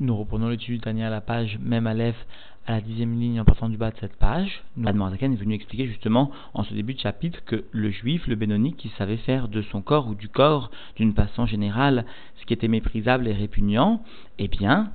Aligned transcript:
Nous 0.00 0.16
reprenons 0.16 0.48
l'étude 0.48 0.80
du 0.80 1.02
à 1.02 1.10
la 1.10 1.20
page 1.20 1.58
même 1.60 1.88
Aleph, 1.88 2.14
à 2.68 2.72
la 2.72 2.80
dixième 2.80 3.18
ligne 3.18 3.40
en 3.40 3.44
partant 3.44 3.68
du 3.68 3.76
bas 3.76 3.90
de 3.90 3.96
cette 3.96 4.16
page. 4.16 4.62
Admorazaken 4.86 5.32
est 5.32 5.36
venu 5.36 5.54
expliquer 5.54 5.88
justement 5.88 6.30
en 6.54 6.62
ce 6.62 6.72
début 6.72 6.94
de 6.94 7.00
chapitre 7.00 7.44
que 7.44 7.64
le 7.72 7.90
juif, 7.90 8.28
le 8.28 8.36
bénonique, 8.36 8.76
qui 8.76 8.90
savait 8.90 9.16
faire 9.16 9.48
de 9.48 9.60
son 9.60 9.82
corps 9.82 10.06
ou 10.06 10.14
du 10.14 10.28
corps, 10.28 10.70
d'une 10.94 11.14
façon 11.14 11.46
générale, 11.46 12.04
ce 12.36 12.46
qui 12.46 12.52
était 12.52 12.68
méprisable 12.68 13.26
et 13.26 13.32
répugnant, 13.32 14.00
eh 14.38 14.46
bien, 14.46 14.92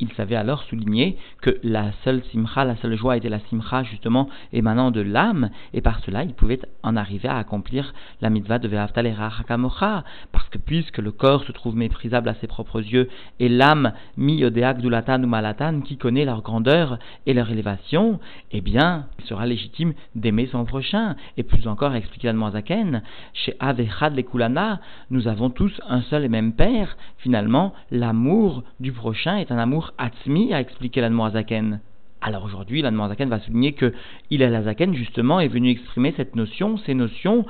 il 0.00 0.12
savait 0.12 0.36
alors 0.36 0.62
souligner 0.64 1.16
que 1.40 1.58
la 1.62 1.92
seule 2.04 2.22
simcha, 2.32 2.64
la 2.64 2.76
seule 2.76 2.96
joie 2.96 3.16
était 3.16 3.28
la 3.28 3.40
simcha 3.50 3.82
justement 3.82 4.28
émanant 4.52 4.90
de 4.90 5.00
l'âme, 5.00 5.50
et 5.74 5.80
par 5.80 6.00
cela 6.00 6.24
il 6.24 6.34
pouvait 6.34 6.60
en 6.82 6.96
arriver 6.96 7.28
à 7.28 7.36
accomplir 7.36 7.92
la 8.20 8.30
mitzvah 8.30 8.58
de 8.58 8.68
Ve'aftalera 8.68 9.30
Hakamocha, 9.38 10.04
parce 10.32 10.48
que 10.48 10.58
puisque 10.58 10.98
le 10.98 11.12
corps 11.12 11.44
se 11.44 11.52
trouve 11.52 11.76
méprisable 11.76 12.28
à 12.28 12.34
ses 12.34 12.46
propres 12.46 12.80
yeux, 12.80 13.08
et 13.38 13.48
l'âme 13.48 13.92
mi 14.16 14.42
dulatan 14.50 15.22
ou 15.22 15.26
malatan, 15.26 15.80
qui 15.80 15.96
connaît 15.96 16.24
leur 16.24 16.42
grandeur 16.42 16.98
et 17.26 17.34
leur 17.34 17.50
élévation, 17.50 18.20
eh 18.52 18.60
bien, 18.60 19.06
il 19.18 19.24
sera 19.26 19.46
légitime 19.46 19.94
d'aimer 20.14 20.46
son 20.46 20.64
prochain, 20.64 21.16
et 21.36 21.42
plus 21.42 21.66
encore, 21.68 21.94
expliqué 21.94 22.32
Zaken, 22.52 23.02
chez 23.34 23.54
Avechad 23.60 24.16
Lekulana, 24.16 24.80
nous 25.10 25.28
avons 25.28 25.50
tous 25.50 25.80
un 25.88 26.02
seul 26.02 26.24
et 26.24 26.28
même 26.28 26.52
Père, 26.52 26.96
finalement, 27.18 27.74
l'amour 27.90 28.64
du 28.80 28.92
prochain 28.92 29.36
est 29.36 29.52
un 29.52 29.58
amour 29.58 29.89
Atzmi 29.98 30.52
a 30.54 30.60
expliqué 30.60 31.00
l'Admoazaken. 31.00 31.80
Alors 32.20 32.44
aujourd'hui, 32.44 32.82
l'Admoazaken 32.82 33.28
va 33.28 33.40
souligner 33.40 33.72
que 33.72 33.92
il 34.30 34.42
Azaken, 34.42 34.94
justement, 34.94 35.40
est 35.40 35.48
venu 35.48 35.70
exprimer 35.70 36.12
cette 36.16 36.36
notion, 36.36 36.76
ces 36.78 36.94
notions, 36.94 37.46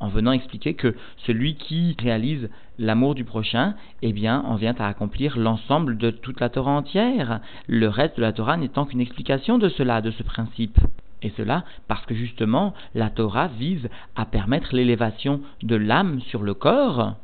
en 0.00 0.08
venant 0.08 0.32
expliquer 0.32 0.74
que 0.74 0.94
celui 1.26 1.56
qui 1.56 1.94
réalise 2.00 2.48
l'amour 2.78 3.14
du 3.14 3.24
prochain, 3.24 3.74
eh 4.00 4.12
bien, 4.12 4.40
en 4.46 4.56
vient 4.56 4.74
à 4.78 4.88
accomplir 4.88 5.38
l'ensemble 5.38 5.98
de 5.98 6.10
toute 6.10 6.40
la 6.40 6.48
Torah 6.48 6.72
entière, 6.72 7.40
le 7.66 7.88
reste 7.88 8.16
de 8.16 8.22
la 8.22 8.32
Torah 8.32 8.56
n'étant 8.56 8.86
qu'une 8.86 9.02
explication 9.02 9.58
de 9.58 9.68
cela, 9.68 10.00
de 10.00 10.10
ce 10.10 10.22
principe. 10.22 10.78
Et 11.22 11.30
cela 11.36 11.64
parce 11.86 12.06
que 12.06 12.14
justement, 12.14 12.72
la 12.94 13.10
Torah 13.10 13.48
vise 13.48 13.90
à 14.16 14.24
permettre 14.24 14.74
l'élévation 14.74 15.42
de 15.62 15.76
l'âme 15.76 16.20
sur 16.22 16.42
le 16.42 16.54
corps, 16.54 17.16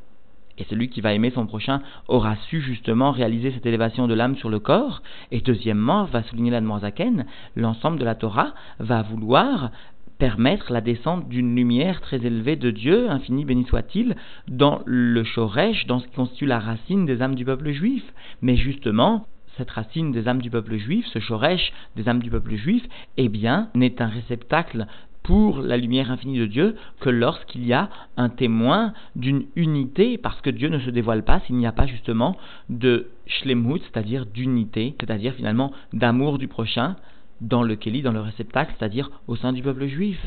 et 0.58 0.64
celui 0.64 0.88
qui 0.88 1.00
va 1.00 1.12
aimer 1.12 1.30
son 1.30 1.46
prochain 1.46 1.80
aura 2.08 2.36
su 2.48 2.60
justement 2.60 3.10
réaliser 3.10 3.52
cette 3.52 3.66
élévation 3.66 4.06
de 4.06 4.14
l'âme 4.14 4.36
sur 4.36 4.48
le 4.48 4.58
corps. 4.58 5.02
Et 5.30 5.40
deuxièmement, 5.40 6.04
va 6.04 6.22
souligner 6.22 6.50
la 6.50 6.62
Zaken, 6.78 7.26
l'ensemble 7.54 7.98
de 7.98 8.04
la 8.04 8.14
Torah 8.14 8.54
va 8.78 9.02
vouloir 9.02 9.70
permettre 10.18 10.72
la 10.72 10.80
descente 10.80 11.28
d'une 11.28 11.54
lumière 11.54 12.00
très 12.00 12.24
élevée 12.24 12.56
de 12.56 12.70
Dieu, 12.70 13.10
infini 13.10 13.44
béni 13.44 13.64
soit-il, 13.66 14.16
dans 14.48 14.80
le 14.86 15.24
Shoresh, 15.24 15.86
dans 15.86 16.00
ce 16.00 16.06
qui 16.06 16.14
constitue 16.14 16.46
la 16.46 16.58
racine 16.58 17.04
des 17.04 17.20
âmes 17.20 17.34
du 17.34 17.44
peuple 17.44 17.70
juif. 17.70 18.02
Mais 18.41 18.56
justement, 18.56 19.26
cette 19.56 19.70
racine 19.70 20.12
des 20.12 20.28
âmes 20.28 20.41
du 20.41 20.50
peuple 20.50 20.76
juif, 20.76 21.06
ce 21.12 21.18
Shoresh 21.18 21.72
des 21.96 22.08
âmes 22.08 22.22
du 22.22 22.30
peuple 22.30 22.54
juif, 22.54 22.82
eh 23.16 23.28
bien, 23.28 23.68
n'est 23.74 24.00
un 24.00 24.08
réceptacle 24.08 24.86
pour 25.27 25.60
la 25.60 25.77
lumière 25.77 26.12
infinie 26.12 26.38
de 26.38 26.46
Dieu 26.46 26.77
que 27.00 27.10
lorsqu'il 27.10 27.66
y 27.66 27.72
a 27.72 27.91
un 28.16 28.28
témoin 28.28 28.92
d'une 29.16 29.46
unité, 29.56 30.19
parce 30.19 30.41
que 30.41 30.50
Dieu 30.50 30.69
ne 30.69 30.78
se 30.78 30.88
dévoile 30.91 31.24
pas 31.24 31.41
s'il 31.41 31.56
n'y 31.56 31.66
a 31.66 31.72
pas 31.72 31.86
justement 31.86 32.36
de 32.69 33.08
shlemut, 33.27 33.82
c'est-à-dire 33.82 34.24
d'unité, 34.24 34.94
c'est-à-dire 35.00 35.34
finalement 35.34 35.72
d'amour 35.92 36.38
du 36.38 36.47
prochain, 36.47 36.94
dans 37.41 37.64
le 37.64 37.74
Kéli, 37.74 38.02
dans 38.02 38.12
le 38.12 38.20
réceptacle, 38.20 38.72
c'est-à-dire 38.78 39.10
au 39.27 39.34
sein 39.34 39.52
du 39.52 39.62
peuple 39.62 39.86
juif. 39.86 40.20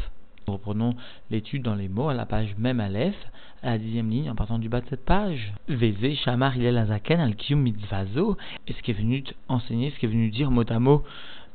Reprenons 0.47 0.95
l'étude 1.31 1.64
dans 1.64 1.75
les 1.75 1.88
mots 1.88 2.09
à 2.09 2.14
la 2.14 2.25
page 2.25 2.55
même 2.58 2.81
Aleph, 2.81 3.16
à 3.64 3.72
la 3.72 3.77
dixième 3.77 4.09
ligne 4.09 4.30
en 4.30 4.36
partant 4.36 4.59
du 4.59 4.67
bas 4.67 4.81
de 4.81 4.88
cette 4.89 5.05
page. 5.05 5.53
Veze 5.70 6.17
Shamar 6.25 6.58
Ilel 6.58 6.77
Azaken 6.77 7.22
al 7.22 7.36
Mitzvazo, 7.55 8.36
et 8.67 8.73
ce 8.73 8.81
qui 8.81 8.92
est 8.92 8.95
venu 8.95 9.23
enseigner, 9.47 9.92
ce 9.92 10.00
qui 10.00 10.08
est 10.08 10.09
venu 10.09 10.30
dire 10.30 10.52
mot 10.52 10.66
à 10.67 10.80
mot 10.80 11.03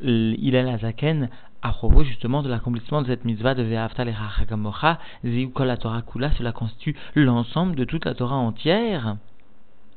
Ilel 0.00 0.69
Azaken 0.69 1.28
à 1.65 1.73
propos 1.73 2.05
justement 2.05 2.43
de 2.43 2.51
l'accomplissement 2.51 3.01
de 3.01 3.07
cette 3.07 3.25
mitzvah 3.25 3.55
de 3.55 3.62
Ve'aftal 3.62 4.09
et 4.11 4.12
Hachagamocha, 4.12 4.99
la 5.25 5.77
Torah 5.78 6.03
Kula, 6.03 6.31
cela 6.37 6.53
constitue 6.53 6.94
l'ensemble 7.15 7.75
de 7.75 7.84
toute 7.84 8.05
la 8.05 8.15
Torah 8.15 8.37
entière 8.37 9.16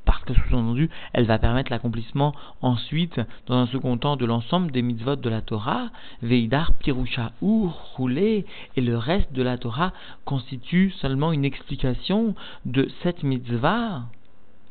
parce 0.05 0.23
que 0.23 0.33
sous-entendu, 0.33 0.89
elle 1.11 1.25
va 1.25 1.37
permettre 1.37 1.69
l'accomplissement 1.69 2.33
ensuite, 2.61 3.19
dans 3.47 3.55
un 3.55 3.67
second 3.67 3.97
temps, 3.97 4.15
de 4.15 4.25
l'ensemble 4.25 4.71
des 4.71 4.81
mitzvot 4.81 5.17
de 5.17 5.29
la 5.29 5.41
Torah, 5.41 5.89
Veidar, 6.21 6.71
Pirusha, 6.79 7.33
Ur, 7.41 7.77
Roulé, 7.97 8.45
et 8.77 8.81
le 8.81 8.97
reste 8.97 9.33
de 9.33 9.43
la 9.43 9.57
Torah 9.57 9.91
constitue 10.23 10.91
seulement 11.01 11.33
une 11.33 11.43
explication 11.43 12.35
de 12.63 12.87
cette 13.03 13.23
mitzvah. 13.23 14.03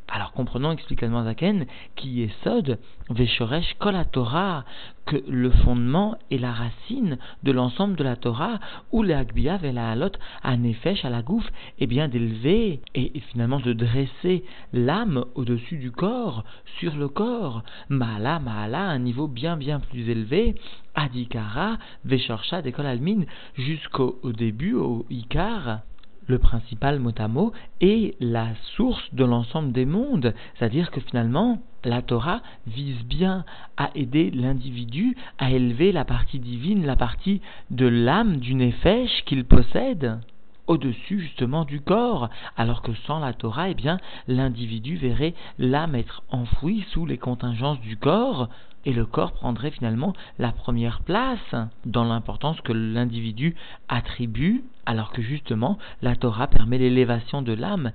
Alors 0.09 0.33
comprenons 0.33 0.71
expliquement 0.71 1.25
Zaken 1.25 1.67
qui 1.97 2.22
est 2.22 2.44
Sod, 2.44 2.78
Veshoresh 3.11 3.75
Kol 3.81 3.97
Torah, 4.12 4.65
que 5.05 5.17
le 5.28 5.50
fondement 5.50 6.17
et 6.31 6.39
la 6.39 6.53
racine 6.53 7.19
de 7.43 7.53
l'ensemble 7.53 7.97
de 7.97 8.05
la 8.05 8.15
Torah, 8.15 8.61
ou 8.93 9.03
le 9.03 9.15
Agbiya 9.15 9.59
la 9.72 9.91
Halot, 9.91 10.12
à 10.43 10.56
la 10.56 11.22
Gouf, 11.22 11.44
est 11.81 11.87
bien 11.87 12.09
d'élever 12.09 12.81
et, 12.94 13.21
finalement 13.33 13.59
de 13.59 13.72
dresser 13.72 14.44
l'âme 14.72 15.25
au-dessus 15.34 15.78
du 15.78 15.91
corps, 15.91 16.44
sur 16.78 16.94
le 16.94 17.09
corps, 17.09 17.62
Maala, 17.88 18.38
Maala, 18.38 18.83
un 18.83 19.00
niveau 19.00 19.27
bien 19.27 19.56
bien 19.56 19.81
plus 19.81 20.09
élevé, 20.09 20.55
Adikara, 20.94 21.78
Veshorsha, 22.05 22.62
Dekol 22.62 22.87
Almin, 22.87 23.25
jusqu'au 23.56 24.21
début, 24.25 24.75
au 24.75 25.05
Ikar, 25.11 25.81
le 26.26 26.38
principal 26.38 26.98
mot 26.98 27.12
à 27.19 27.28
mot 27.28 27.53
est 27.81 28.14
la 28.20 28.48
source 28.76 29.14
de 29.14 29.25
l'ensemble 29.25 29.72
des 29.72 29.84
mondes. 29.84 30.34
C'est-à-dire 30.54 30.91
que 30.91 31.00
finalement, 31.00 31.60
la 31.84 32.03
Torah 32.03 32.42
vise 32.66 33.04
bien 33.04 33.44
à 33.76 33.91
aider 33.94 34.31
l'individu 34.31 35.16
à 35.38 35.50
élever 35.50 35.92
la 35.92 36.04
partie 36.04 36.38
divine, 36.38 36.84
la 36.84 36.97
partie 36.97 37.41
de 37.70 37.87
l'âme, 37.87 38.38
du 38.38 38.54
nefesh 38.54 39.25
qu'il 39.25 39.44
possède 39.44 40.19
au-dessus 40.66 41.21
justement 41.21 41.65
du 41.65 41.81
corps, 41.81 42.28
alors 42.56 42.82
que 42.82 42.94
sans 43.06 43.21
la 43.21 43.32
Torah, 43.32 43.71
eh 43.71 43.75
bien, 43.75 43.99
l'individu 44.28 44.97
verrait 44.97 45.34
l'âme 45.59 45.94
être 45.94 46.22
enfouie 46.31 46.84
sous 46.91 47.06
les 47.06 47.19
contingences 47.19 47.81
du 47.81 47.97
corps, 47.97 48.49
et 48.84 48.93
le 48.93 49.05
corps 49.05 49.32
prendrait 49.32 49.72
finalement 49.72 50.12
la 50.38 50.53
première 50.53 51.00
place 51.00 51.55
dans 51.84 52.05
l'importance 52.05 52.60
que 52.60 52.72
l'individu 52.72 53.56
attribue, 53.88 54.65
alors 54.87 55.10
que 55.10 55.22
justement 55.22 55.76
la 56.03 56.15
Torah 56.15 56.47
permet 56.47 56.78
l'élévation 56.78 57.43
de 57.43 57.53
l'âme 57.53 57.91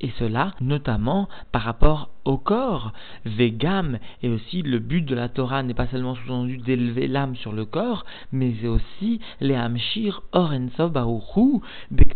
et 0.00 0.10
cela 0.18 0.52
notamment 0.60 1.28
par 1.52 1.62
rapport 1.62 2.10
au 2.24 2.36
corps. 2.36 2.92
Vegam, 3.24 3.98
et 4.22 4.28
aussi 4.28 4.62
le 4.62 4.78
but 4.78 5.02
de 5.02 5.14
la 5.14 5.28
Torah 5.28 5.62
n'est 5.62 5.74
pas 5.74 5.86
seulement 5.86 6.14
sous-entendu 6.14 6.58
d'élever 6.58 7.06
l'âme 7.06 7.36
sur 7.36 7.52
le 7.52 7.64
corps, 7.64 8.04
mais 8.32 8.66
aussi 8.66 9.20
les 9.40 9.56
Hamshir 9.56 10.22
Orensov 10.32 10.92
Baruchu, 10.92 11.60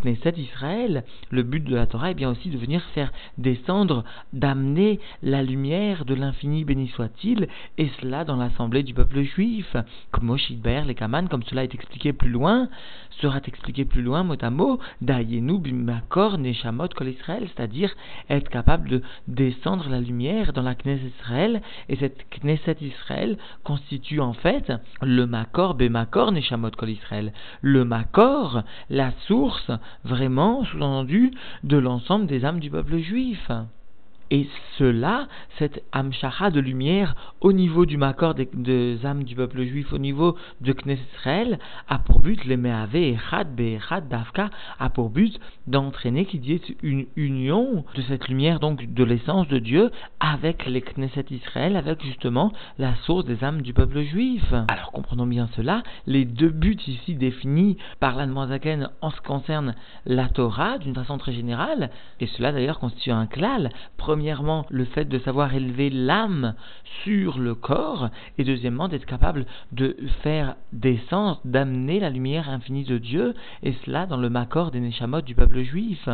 Bekneset 0.01 0.33
Israël. 0.37 1.03
Le 1.29 1.43
but 1.43 1.63
de 1.63 1.75
la 1.75 1.85
Torah 1.85 2.11
est 2.11 2.15
bien 2.15 2.29
aussi 2.29 2.49
de 2.49 2.57
venir 2.57 2.81
faire 2.93 3.11
descendre, 3.37 4.03
d'amener 4.33 4.99
la 5.21 5.43
lumière 5.43 6.05
de 6.05 6.15
l'infini 6.15 6.65
béni 6.65 6.87
soit-il, 6.89 7.47
et 7.77 7.89
cela 8.01 8.25
dans 8.25 8.35
l'assemblée 8.35 8.83
du 8.83 8.93
peuple 8.93 9.21
juif. 9.21 9.75
Comme 10.11 10.35
les 10.87 10.95
Kaman, 10.95 11.27
comme 11.27 11.43
cela 11.43 11.63
est 11.63 11.75
expliqué 11.75 12.13
plus 12.13 12.29
loin, 12.29 12.69
sera 13.21 13.39
expliqué 13.45 13.85
plus 13.85 14.01
loin, 14.01 14.23
mot 14.23 14.35
à 14.41 14.49
mot, 14.49 14.79
Dayenu 15.01 15.59
Bimakor 15.59 16.37
Neshamot 16.37 16.89
Kol 16.89 17.09
Israël, 17.09 17.47
c'est-à-dire 17.47 17.93
être 18.29 18.49
capable 18.49 18.89
de 18.89 19.01
descendre 19.27 19.89
la 19.89 19.99
lumière 19.99 20.53
dans 20.53 20.63
la 20.63 20.75
Knesset 20.75 21.11
Israël, 21.19 21.61
et 21.89 21.95
cette 21.97 22.25
Knesset 22.29 22.77
Israël 22.81 23.37
constitue 23.63 24.19
en 24.19 24.33
fait 24.33 24.71
le 25.01 25.25
Makor 25.25 25.75
Bemakor 25.75 26.31
Neshamot 26.31 26.71
Kol 26.71 26.89
Israël. 26.89 27.33
Le 27.61 27.85
Makor, 27.85 28.63
la 28.89 29.11
source, 29.27 29.71
vraiment, 30.03 30.63
sous-entendu, 30.65 31.31
de 31.63 31.77
l'ensemble 31.77 32.27
des 32.27 32.45
âmes 32.45 32.59
du 32.59 32.69
peuple 32.69 32.97
juif. 32.97 33.51
Et 34.33 34.47
cela, 34.77 35.27
cette 35.59 35.83
Amshacha 35.91 36.51
de 36.51 36.61
lumière 36.61 37.15
au 37.41 37.51
niveau 37.51 37.85
du 37.85 37.97
Makor 37.97 38.33
des, 38.33 39.05
âmes 39.05 39.25
du 39.25 39.35
peuple 39.35 39.63
juif, 39.63 39.91
au 39.91 39.97
niveau 39.97 40.37
de 40.61 40.71
Knesset 40.71 41.59
a 41.89 41.99
pour 41.99 42.21
but, 42.21 42.45
les 42.45 42.55
Meave 42.55 42.95
et 42.95 43.17
Be'echad 43.55 44.07
Dafka, 44.07 44.49
a 44.79 44.89
pour 44.89 45.09
but 45.09 45.37
d'entraîner 45.67 46.25
qu'il 46.25 46.45
y 46.45 46.53
ait 46.53 46.61
une 46.81 47.07
union 47.17 47.83
de 47.93 48.01
cette 48.03 48.29
lumière, 48.29 48.61
donc 48.61 48.93
de 48.93 49.03
l'essence 49.03 49.49
de 49.49 49.59
Dieu, 49.59 49.91
avec 50.21 50.65
les 50.65 50.81
Knesset 50.81 51.25
Israël, 51.31 51.75
avec 51.75 52.01
justement 52.01 52.53
la 52.79 52.95
source 53.05 53.25
des 53.25 53.43
âmes 53.43 53.61
du 53.61 53.73
peuple 53.73 54.01
juif. 54.01 54.45
Alors 54.69 54.93
comprenons 54.93 55.27
bien 55.27 55.49
cela, 55.57 55.83
les 56.07 56.23
deux 56.23 56.51
buts 56.51 56.79
ici 56.87 57.15
définis 57.15 57.75
par 57.99 58.15
l'Anmoazaken 58.15 58.89
en 59.01 59.09
ce 59.09 59.17
qui 59.17 59.23
concerne 59.23 59.75
la 60.05 60.29
Torah, 60.29 60.77
d'une 60.77 60.95
façon 60.95 61.17
très 61.17 61.33
générale, 61.33 61.89
et 62.21 62.27
cela 62.27 62.53
d'ailleurs 62.53 62.79
constitue 62.79 63.11
un 63.11 63.27
klal, 63.27 63.71
premièrement, 64.21 64.67
le 64.69 64.85
fait 64.85 65.05
de 65.05 65.17
savoir 65.17 65.55
élever 65.55 65.89
l'âme 65.89 66.53
sur 67.03 67.39
le 67.39 67.55
corps, 67.55 68.09
et 68.37 68.43
deuxièmement, 68.43 68.87
d'être 68.87 69.07
capable 69.07 69.47
de 69.71 69.97
faire 70.21 70.57
descendre, 70.73 71.41
d'amener 71.43 71.99
la 71.99 72.11
lumière 72.11 72.47
infinie 72.47 72.83
de 72.83 72.99
Dieu, 72.99 73.33
et 73.63 73.73
cela 73.83 74.05
dans 74.05 74.17
le 74.17 74.29
Makor 74.29 74.69
des 74.69 74.79
Neshamot 74.79 75.21
du 75.21 75.33
peuple 75.33 75.63
juif. 75.63 76.07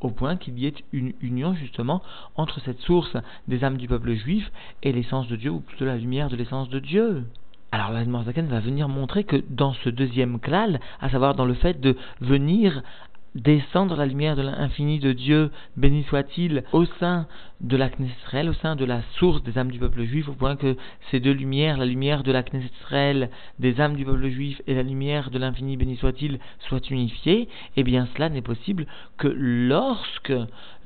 au 0.00 0.10
point 0.10 0.36
qu'il 0.36 0.60
y 0.60 0.66
ait 0.66 0.74
une 0.92 1.12
union 1.20 1.52
justement 1.54 2.02
entre 2.36 2.60
cette 2.60 2.78
source 2.82 3.16
des 3.48 3.64
âmes 3.64 3.78
du 3.78 3.88
peuple 3.88 4.14
juif 4.14 4.50
et 4.84 4.92
l'essence 4.92 5.26
de 5.26 5.34
Dieu, 5.34 5.50
ou 5.50 5.58
plutôt 5.58 5.86
la 5.86 5.96
lumière 5.96 6.30
de 6.30 6.36
l'essence 6.36 6.68
de 6.68 6.78
Dieu. 6.78 7.24
Alors 7.72 7.90
la 7.90 8.02
va 8.04 8.60
venir 8.60 8.88
montrer 8.88 9.24
que 9.24 9.44
dans 9.48 9.74
ce 9.74 9.90
deuxième 9.90 10.40
klal, 10.40 10.80
à 11.00 11.08
savoir 11.08 11.34
dans 11.34 11.44
le 11.44 11.54
fait 11.54 11.80
de 11.80 11.96
venir 12.20 12.82
descendre 13.34 13.96
la 13.96 14.06
lumière 14.06 14.36
de 14.36 14.42
l'infini 14.42 14.98
de 14.98 15.12
Dieu, 15.12 15.50
béni 15.76 16.04
soit-il, 16.04 16.64
au 16.72 16.84
sein 16.84 17.26
de 17.60 17.76
la 17.76 17.90
Knesset 17.90 18.48
au 18.48 18.52
sein 18.54 18.76
de 18.76 18.84
la 18.84 19.02
source 19.18 19.42
des 19.42 19.58
âmes 19.58 19.70
du 19.70 19.78
peuple 19.78 20.04
juif, 20.04 20.28
au 20.28 20.32
point 20.32 20.56
que 20.56 20.76
ces 21.10 21.20
deux 21.20 21.32
lumières, 21.32 21.76
la 21.76 21.86
lumière 21.86 22.22
de 22.22 22.32
la 22.32 22.42
Knesset 22.42 23.30
des 23.58 23.80
âmes 23.80 23.96
du 23.96 24.04
peuple 24.04 24.28
juif, 24.28 24.60
et 24.66 24.74
la 24.74 24.82
lumière 24.82 25.30
de 25.30 25.38
l'infini, 25.38 25.76
béni 25.76 25.96
soit-il, 25.96 26.38
soient 26.60 26.80
unifiées, 26.90 27.48
eh 27.76 27.82
bien 27.82 28.08
cela 28.14 28.28
n'est 28.28 28.42
possible 28.42 28.86
que 29.18 29.28
lorsque 29.28 30.32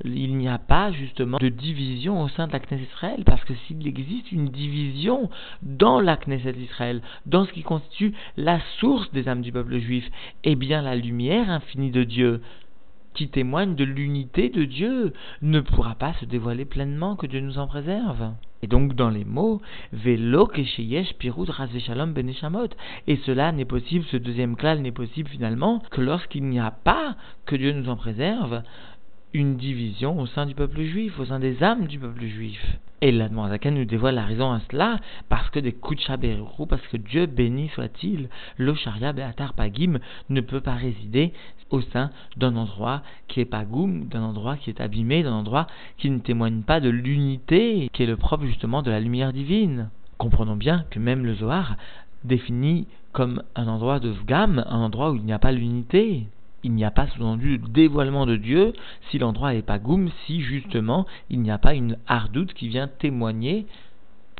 il 0.03 0.35
n'y 0.37 0.49
a 0.49 0.57
pas 0.57 0.91
justement 0.91 1.37
de 1.37 1.49
division 1.49 2.21
au 2.21 2.27
sein 2.27 2.47
de 2.47 2.53
la 2.53 2.59
Knesset 2.59 2.83
Israël, 2.83 3.23
parce 3.25 3.43
que 3.45 3.53
s'il 3.67 3.87
existe 3.87 4.31
une 4.31 4.49
division 4.49 5.29
dans 5.61 5.99
la 6.01 6.17
Knesset 6.17 6.55
Israël, 6.57 7.01
dans 7.25 7.45
ce 7.45 7.51
qui 7.51 7.63
constitue 7.63 8.13
la 8.37 8.59
source 8.79 9.11
des 9.11 9.27
âmes 9.29 9.41
du 9.41 9.51
peuple 9.51 9.79
juif, 9.79 10.05
eh 10.43 10.55
bien 10.55 10.81
la 10.81 10.95
lumière 10.95 11.49
infinie 11.49 11.91
de 11.91 12.03
Dieu 12.03 12.41
qui 13.15 13.29
témoigne 13.29 13.75
de 13.75 13.83
l'unité 13.83 14.49
de 14.49 14.65
Dieu 14.65 15.13
ne 15.41 15.61
pourra 15.61 15.95
pas 15.95 16.13
se 16.19 16.25
dévoiler 16.25 16.65
pleinement, 16.65 17.15
que 17.15 17.27
Dieu 17.27 17.39
nous 17.39 17.57
en 17.57 17.67
préserve. 17.67 18.33
Et 18.61 18.67
donc 18.67 18.95
dans 18.95 19.09
les 19.09 19.25
mots, 19.25 19.61
Velo 19.93 20.47
Kesheyesh 20.47 21.13
Pirut 21.15 21.47
Shalom 21.79 22.13
Beneshamot. 22.13 22.69
Et 23.07 23.17
cela 23.25 23.51
n'est 23.51 23.65
possible, 23.65 24.05
ce 24.11 24.17
deuxième 24.17 24.55
clal 24.55 24.81
n'est 24.81 24.91
possible 24.91 25.29
finalement 25.29 25.81
que 25.91 26.01
lorsqu'il 26.01 26.43
n'y 26.45 26.59
a 26.59 26.71
pas, 26.71 27.15
que 27.45 27.55
Dieu 27.55 27.71
nous 27.73 27.89
en 27.89 27.95
préserve, 27.95 28.63
une 29.35 29.57
division 29.57 30.17
au 30.17 30.27
sein 30.27 30.45
du 30.45 30.55
peuple 30.55 30.81
juif, 30.83 31.19
au 31.19 31.25
sein 31.25 31.39
des 31.39 31.61
âmes 31.61 31.87
du 31.87 31.99
peuple 31.99 32.25
juif. 32.25 32.77
Et 33.01 33.11
l'Admorazaken 33.11 33.75
nous 33.75 33.83
dévoile 33.83 34.15
la 34.15 34.23
raison 34.23 34.53
à 34.53 34.61
cela, 34.71 34.97
parce 35.27 35.49
que 35.49 35.59
des 35.59 35.73
Kucha 35.73 36.17
parce 36.69 36.87
que 36.87 36.95
Dieu 36.95 37.25
béni 37.25 37.67
soit-il, 37.75 38.29
l'Osharia 38.57 39.11
Beatar 39.11 39.53
Pagim 39.53 39.99
ne 40.29 40.39
peut 40.39 40.61
pas 40.61 40.75
résider 40.75 41.33
au 41.69 41.81
sein 41.81 42.11
d'un 42.37 42.55
endroit 42.55 43.01
qui 43.27 43.41
est 43.41 43.45
pagoum, 43.45 44.07
d'un 44.07 44.23
endroit 44.23 44.55
qui 44.55 44.69
est 44.69 44.79
abîmé, 44.79 45.21
d'un 45.21 45.33
endroit 45.33 45.67
qui 45.97 46.09
ne 46.09 46.19
témoigne 46.19 46.61
pas 46.61 46.79
de 46.79 46.89
l'unité, 46.89 47.89
qui 47.91 48.03
est 48.03 48.07
le 48.07 48.17
propre 48.17 48.45
justement 48.45 48.83
de 48.83 48.91
la 48.91 49.01
lumière 49.01 49.33
divine. 49.33 49.89
Comprenons 50.17 50.55
bien 50.55 50.85
que 50.91 50.99
même 50.99 51.25
le 51.25 51.35
Zohar 51.35 51.75
définit 52.23 52.87
comme 53.11 53.43
un 53.55 53.67
endroit 53.67 53.99
de 53.99 54.09
Vgam, 54.09 54.63
un 54.65 54.79
endroit 54.79 55.11
où 55.11 55.15
il 55.15 55.25
n'y 55.25 55.33
a 55.33 55.39
pas 55.39 55.51
l'unité 55.51 56.27
il 56.65 56.73
n'y 56.73 56.83
a 56.83 56.89
pas 56.89 57.05
sous-entendu 57.05 57.59
le 57.59 57.67
dévoilement 57.67 58.25
de 58.25 58.37
Dieu 58.37 58.73
si 59.09 59.19
l'endroit 59.19 59.53
est 59.53 59.61
pas 59.61 59.77
goum, 59.77 60.09
si 60.25 60.41
justement 60.41 61.05
il 61.29 61.41
n'y 61.41 61.51
a 61.51 61.59
pas 61.59 61.75
une 61.75 61.97
hardoute 62.07 62.55
qui 62.55 62.69
vient 62.69 62.87
témoigner 62.87 63.67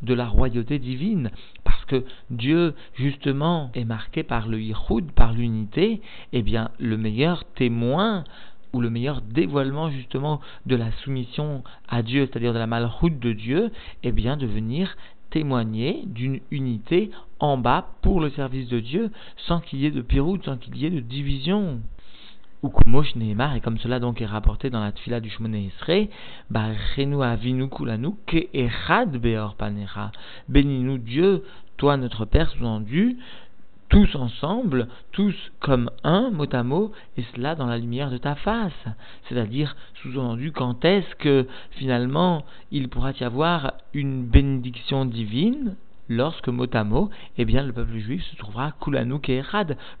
de 0.02 0.12
la 0.12 0.26
royauté 0.26 0.80
divine, 0.80 1.30
parce 1.62 1.84
que 1.84 2.04
Dieu 2.30 2.74
justement 2.94 3.70
est 3.74 3.84
marqué 3.84 4.24
par 4.24 4.48
le 4.48 4.60
yichud, 4.60 5.12
par 5.12 5.32
l'unité, 5.32 5.92
et 5.92 6.00
eh 6.32 6.42
bien 6.42 6.70
le 6.80 6.96
meilleur 6.96 7.44
témoin 7.54 8.24
ou 8.72 8.80
le 8.80 8.90
meilleur 8.90 9.22
dévoilement 9.22 9.88
justement 9.88 10.40
de 10.66 10.74
la 10.74 10.90
soumission 11.04 11.62
à 11.88 12.02
Dieu, 12.02 12.26
c'est-à-dire 12.26 12.52
de 12.52 12.58
la 12.58 12.66
malchoute 12.66 13.20
de 13.20 13.32
Dieu, 13.32 13.70
eh 14.02 14.10
bien 14.10 14.36
de 14.36 14.46
venir 14.46 14.96
témoigner 15.30 16.02
d'une 16.06 16.40
unité 16.50 17.12
en 17.38 17.56
bas 17.56 17.94
pour 18.02 18.20
le 18.20 18.30
service 18.30 18.68
de 18.68 18.80
Dieu, 18.80 19.12
sans 19.36 19.60
qu'il 19.60 19.78
y 19.78 19.86
ait 19.86 19.92
de 19.92 20.02
piroute, 20.02 20.44
sans 20.44 20.56
qu'il 20.56 20.76
y 20.76 20.86
ait 20.86 20.90
de 20.90 21.00
division 21.00 21.80
et 22.64 23.60
comme 23.60 23.78
cela 23.78 24.00
donc 24.00 24.20
est 24.20 24.26
rapporté 24.26 24.70
dans 24.70 24.80
la 24.80 24.92
tfila 24.92 25.20
du 25.20 25.30
Shmoné 25.30 25.66
Esrei, 25.66 26.10
Barenu 26.50 27.22
avinu 27.22 27.68
kulanu 27.68 28.14
ke 28.26 28.48
beor. 29.18 29.56
Bénis-nous 30.48 30.98
Dieu, 30.98 31.44
toi 31.76 31.96
notre 31.96 32.24
Père 32.24 32.50
sous-entendu, 32.50 33.18
tous 33.88 34.16
ensemble, 34.16 34.88
tous 35.12 35.34
comme 35.60 35.90
un, 36.02 36.30
mot 36.30 36.52
à 36.52 36.62
mot, 36.62 36.92
et 37.16 37.24
cela 37.34 37.54
dans 37.54 37.66
la 37.66 37.78
lumière 37.78 38.10
de 38.10 38.18
ta 38.18 38.34
face. 38.34 38.72
C'est-à-dire, 39.28 39.76
sous-entendu, 40.02 40.50
quand 40.50 40.84
est-ce 40.84 41.14
que 41.16 41.46
finalement 41.72 42.44
il 42.72 42.88
pourra 42.88 43.12
y 43.12 43.22
avoir 43.22 43.74
une 43.92 44.26
bénédiction 44.26 45.04
divine 45.04 45.76
lorsque 46.08 46.48
mot 46.48 46.66
à 46.72 46.84
mot, 46.84 47.10
eh 47.38 47.44
bien, 47.44 47.62
le 47.62 47.72
peuple 47.72 47.98
juif 47.98 48.24
se 48.24 48.36
trouvera 48.36 48.72
Kulanouk 48.80 49.28
et 49.28 49.42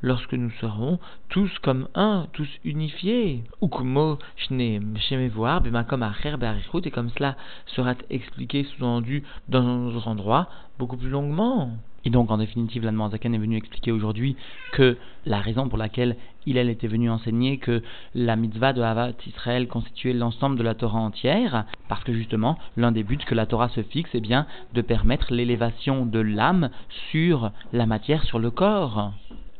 lorsque 0.02 0.32
nous 0.34 0.50
serons 0.60 0.98
tous 1.28 1.50
comme 1.62 1.88
un, 1.94 2.26
tous 2.32 2.48
unifiés. 2.64 3.42
Ukumo 3.62 4.18
Shemevoar, 4.36 5.60
Bemakom 5.60 6.02
Acher 6.02 6.36
et 6.84 6.90
comme 6.90 7.10
cela 7.10 7.36
sera 7.66 7.94
expliqué 8.10 8.64
sous-entendu 8.64 9.22
dans 9.48 9.66
un 9.66 9.86
autre 9.86 10.08
endroit, 10.08 10.48
beaucoup 10.78 10.96
plus 10.96 11.10
longuement. 11.10 11.70
Et 12.04 12.10
donc, 12.10 12.30
en 12.30 12.38
définitive, 12.38 12.84
l'Anne 12.84 13.00
est 13.00 13.38
venu 13.38 13.56
expliquer 13.56 13.90
aujourd'hui 13.90 14.36
que 14.72 14.96
la 15.24 15.40
raison 15.40 15.68
pour 15.68 15.76
laquelle 15.76 16.16
il 16.46 16.56
elle 16.56 16.70
était 16.70 16.86
venu 16.86 17.10
enseigner 17.10 17.58
que 17.58 17.82
la 18.14 18.36
mitzvah 18.36 18.72
de 18.72 18.82
Havat 18.82 19.12
Israël 19.26 19.68
constituait 19.68 20.12
l'ensemble 20.12 20.56
de 20.56 20.62
la 20.62 20.74
Torah 20.74 21.00
entière, 21.00 21.66
parce 21.88 22.04
que 22.04 22.12
justement, 22.12 22.58
l'un 22.76 22.92
des 22.92 23.02
buts 23.02 23.18
que 23.18 23.34
la 23.34 23.46
Torah 23.46 23.68
se 23.68 23.82
fixe 23.82 24.14
est 24.14 24.20
bien 24.20 24.46
de 24.74 24.82
permettre 24.82 25.32
l'élévation 25.32 26.06
de 26.06 26.20
l'âme 26.20 26.70
sur 27.10 27.50
la 27.72 27.86
matière, 27.86 28.24
sur 28.24 28.38
le 28.38 28.50
corps. 28.50 29.12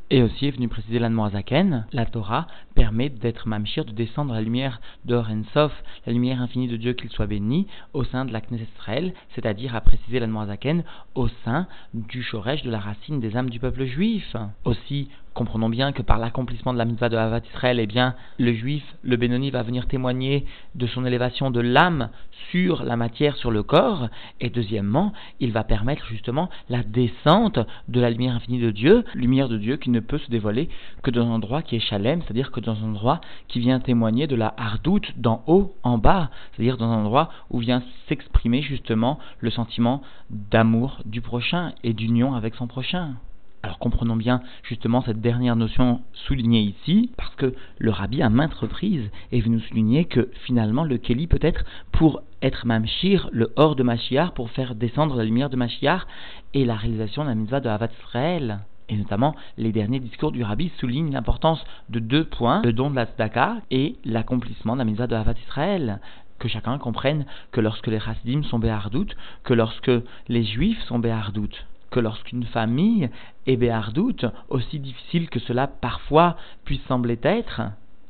Et 0.09 0.23
aussi 0.23 0.47
est 0.47 0.53
venu 0.53 0.69
préciser 0.69 1.01
l'Anmoazaken, 1.01 1.87
la 1.93 2.07
Torah 2.07 2.47
permet 2.77 3.09
d'être 3.09 3.49
mamshir, 3.49 3.85
de 3.85 3.91
descendre 3.91 4.35
la 4.35 4.41
lumière 4.41 4.81
de 5.05 5.21
Sof, 5.53 5.73
la 6.07 6.13
lumière 6.13 6.41
infinie 6.41 6.69
de 6.69 6.77
Dieu 6.77 6.93
qu'il 6.93 7.11
soit 7.11 7.27
béni, 7.27 7.67
au 7.93 8.05
sein 8.05 8.25
de 8.25 8.33
la 8.33 8.41
Knesset 8.41 8.69
Israël, 8.79 9.13
c'est-à-dire 9.35 9.75
à 9.75 9.81
préciser 9.81 10.21
l'Anmoazaken, 10.21 10.85
au 11.17 11.27
sein 11.45 11.67
du 11.93 12.23
Shoresh 12.23 12.63
de 12.63 12.71
la 12.71 12.79
racine 12.79 13.19
des 13.19 13.37
âmes 13.37 13.51
du 13.51 13.59
peuple 13.59 13.85
juif. 13.85 14.37
Aussi, 14.65 15.09
comprenons 15.37 15.69
bien 15.69 15.93
que 15.93 16.01
par 16.01 16.19
l'accomplissement 16.19 16.73
de 16.73 16.79
la 16.79 16.87
mitzvah 16.87 17.11
de 17.11 17.17
Havat 17.17 17.43
Israël, 17.53 17.79
eh 17.79 17.87
bien, 17.87 18.15
le 18.39 18.55
juif, 18.55 18.83
le 19.03 19.17
Benoni, 19.17 19.51
va 19.51 19.63
venir 19.63 19.87
témoigner 19.87 20.47
de 20.75 20.87
son 20.87 21.05
élévation 21.05 21.51
de 21.51 21.61
l'âme 21.61 22.09
sur 22.51 22.83
la 22.83 22.97
matière, 22.97 23.37
sur 23.37 23.51
le 23.51 23.63
corps. 23.63 24.09
Et 24.41 24.49
deuxièmement, 24.49 25.13
il 25.39 25.53
va 25.53 25.63
permettre 25.63 26.07
justement 26.07 26.49
la 26.71 26.83
descente 26.83 27.59
de 27.87 28.01
la 28.01 28.11
lumière 28.11 28.35
infinie 28.35 28.61
de 28.61 28.71
Dieu, 28.71 29.05
lumière 29.15 29.51
de 29.51 29.59
Dieu 29.59 29.77
qui 29.77 29.91
ne 29.91 30.01
peut 30.01 30.19
se 30.19 30.31
dévoiler 30.31 30.71
que 31.03 31.11
dans 31.11 31.27
un 31.27 31.35
endroit 31.35 31.61
qui 31.61 31.77
est 31.77 31.81
chalem, 31.81 32.23
c'est-à-dire 32.23 32.51
que 32.51 32.61
dans 32.61 32.83
un 32.83 32.89
endroit 32.89 33.21
qui 33.47 33.61
vient 33.61 33.79
témoigner 33.79 34.27
de 34.27 34.37
la 34.37 34.55
hardoute 34.57 35.13
d'en 35.19 35.45
haut 35.47 35.75
en 35.83 35.99
bas, 35.99 36.31
c'est-à-dire 36.53 36.79
dans 36.79 36.91
un 36.91 37.05
endroit 37.05 37.29
où 37.51 37.59
vient 37.59 37.83
s'exprimer 38.09 38.63
justement 38.63 39.19
le 39.41 39.51
sentiment 39.51 40.01
d'amour 40.31 41.03
du 41.05 41.21
prochain 41.21 41.73
et 41.85 41.93
d'union 41.93 42.35
avec 42.35 42.55
son 42.55 42.67
prochain. 42.67 43.17
Alors 43.63 43.79
comprenons 43.79 44.17
bien 44.17 44.43
justement 44.63 45.03
cette 45.03 45.21
dernière 45.21 45.57
notion 45.57 46.01
soulignée 46.13 46.61
ici, 46.61 47.11
parce 47.17 47.35
que 47.35 47.55
le 47.79 47.91
rabbi 47.91 48.23
à 48.23 48.29
maintes 48.29 48.55
reprises 48.55 49.11
est 49.33 49.41
venu 49.41 49.61
souligner 49.61 50.05
que 50.05 50.31
finalement 50.45 50.85
le 50.85 50.99
Kéli 50.99 51.27
peut 51.27 51.39
être 51.43 51.65
pour 51.93 52.23
être 52.43 52.67
Mamshir, 52.67 53.29
le 53.33 53.53
hors 53.57 53.75
de 53.75 53.83
Mashiach, 53.83 54.33
pour 54.35 54.51
faire 54.51 54.75
descendre 54.75 55.17
la 55.17 55.25
lumière 55.25 55.51
de 55.51 55.57
Mashiach 55.57 56.07
et 56.55 56.65
la 56.65 56.77
réalisation 56.77 57.25
de 57.25 57.29
la 57.29 57.35
mitzvah 57.35 57.61
de 57.61 57.69
Havat 57.69 57.89
Israël. 58.05 58.61
Et 58.89 58.97
notamment, 58.97 59.35
les 59.59 59.73
derniers 59.73 59.99
discours 59.99 60.31
du 60.31 60.45
rabbi 60.45 60.71
soulignent 60.79 61.13
l'importance 61.13 61.65
de 61.89 61.99
deux 61.99 62.25
points, 62.25 62.63
le 62.63 62.73
don 62.73 62.91
de 62.91 62.95
la 62.95 63.07
tzedaka 63.07 63.57
et 63.73 63.97
l'accomplissement 64.05 64.75
de 64.75 64.79
la 64.79 64.85
mitzvah 64.85 65.09
de 65.09 65.17
Havat 65.17 65.35
Israël 65.49 66.01
que 66.39 66.49
chacun 66.49 66.79
comprenne 66.79 67.25
que 67.51 67.61
lorsque 67.61 67.87
les 67.87 67.97
Hasidim 67.97 68.43
sont 68.45 68.59
béardoutes, 68.59 69.17
que 69.43 69.55
lorsque 69.55 69.91
les 70.29 70.45
Juifs 70.45 70.83
sont 70.85 70.99
béardoutes, 70.99 71.67
que 71.91 72.01
lorsqu'une 72.01 72.45
famille 72.45 73.11
est 73.47 73.57
béardoute, 73.57 74.27
aussi 74.49 74.79
difficile 74.79 75.29
que 75.29 75.41
cela 75.41 75.67
parfois 75.67 76.37
puisse 76.65 76.83
sembler 76.87 77.19
être, 77.23 77.63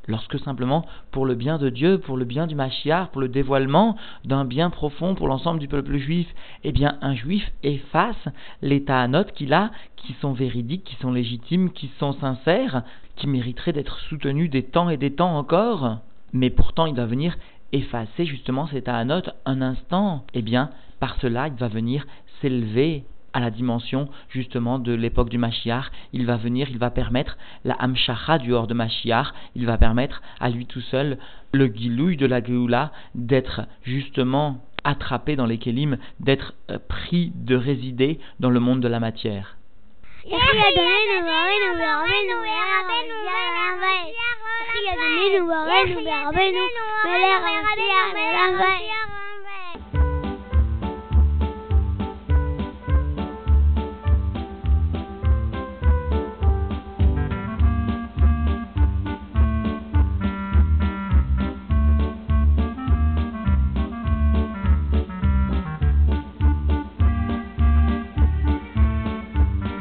lorsque 0.09 0.39
simplement 0.39 0.87
pour 1.11 1.27
le 1.27 1.35
bien 1.35 1.59
de 1.59 1.69
Dieu, 1.69 1.99
pour 1.99 2.17
le 2.17 2.25
bien 2.25 2.47
du 2.47 2.55
Machiar, 2.55 3.11
pour 3.11 3.21
le 3.21 3.29
dévoilement 3.29 3.97
d'un 4.25 4.45
bien 4.45 4.71
profond 4.71 5.15
pour 5.15 5.29
l'ensemble 5.29 5.61
du 5.61 5.69
peuple 5.69 5.97
juif, 5.97 6.29
eh 6.65 6.73
bien 6.73 6.99
un 7.01 7.15
juif 7.15 7.51
efface 7.63 8.29
les 8.63 8.85
note 9.09 9.33
qu'il 9.33 9.53
a, 9.53 9.71
qui 9.97 10.15
sont 10.15 10.33
véridiques, 10.33 10.85
qui 10.85 10.97
sont 10.97 11.13
légitimes, 11.13 11.73
qui 11.73 11.91
sont 11.99 12.13
sincères, 12.15 12.83
qui 13.17 13.27
mériteraient 13.27 13.73
d'être 13.73 13.99
soutenus 14.09 14.51
des 14.51 14.63
temps 14.63 14.91
et 14.91 14.97
des 14.97 15.13
temps 15.13 15.37
encore, 15.37 15.99
mais 16.33 16.51
pourtant 16.51 16.87
il 16.87 16.95
va 16.95 17.07
venir 17.07 17.37
effacer 17.73 18.27
justement 18.27 18.67
ces 18.69 18.83
note 19.05 19.31
un 19.45 19.61
instant, 19.61 20.25
eh 20.35 20.43
bien 20.43 20.71
par 21.01 21.17
cela 21.21 21.49
il 21.49 21.55
va 21.55 21.69
venir 21.69 22.07
s'élever 22.41 23.05
à 23.37 23.41
la 23.41 23.51
dimension 23.51 24.09
justement 24.31 24.79
de 24.79 24.95
l'époque 24.95 25.29
du 25.29 25.37
Mashiach. 25.37 25.93
Il 26.15 26.25
va 26.25 26.37
venir, 26.37 26.69
il 26.71 26.79
va 26.79 26.89
permettre 26.89 27.37
la 27.67 27.75
Hamshacha 27.75 28.39
du 28.39 28.55
hors 28.55 28.67
de 28.67 28.73
Mashiach, 28.73 29.27
il 29.55 29.67
va 29.67 29.77
permettre 29.77 30.23
à 30.41 30.49
lui 30.49 30.65
tout 30.65 30.81
seul 30.81 31.19
le 31.53 31.67
Gilouï 31.67 32.17
de 32.17 32.25
la 32.25 32.43
Géoula 32.43 32.93
d'être 33.15 33.61
justement 33.83 34.65
attrapé 34.85 35.37
dans 35.37 35.45
les 35.45 35.59
Kélim, 35.59 35.99
d'être 36.19 36.55
euh, 36.71 36.79
pris 36.89 37.31
de 37.35 37.57
résider 37.57 38.21
dans 38.41 38.51
le 38.51 38.61
monde 38.61 38.81
de 38.81 38.89
la 38.89 39.01
matière. 39.01 39.57